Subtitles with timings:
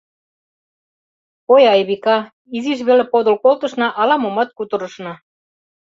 [1.53, 2.17] Ой, Айвика,
[2.57, 5.13] изиш веле подыл колтышна, ала-момат кутырышна.